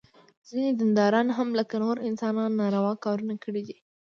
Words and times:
ځینې 0.49 0.69
دینداران 0.79 1.27
هم 1.37 1.49
لکه 1.59 1.75
نور 1.83 1.97
انسانان 2.09 2.51
ناروا 2.59 2.93
کارونه 3.05 3.35
کړي 3.43 3.61
دي. 3.67 3.77